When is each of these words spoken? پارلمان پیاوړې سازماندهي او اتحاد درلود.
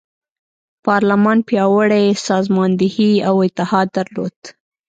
پارلمان 0.85 1.37
پیاوړې 1.47 2.05
سازماندهي 2.27 3.11
او 3.27 3.35
اتحاد 3.47 3.87
درلود. 3.97 4.35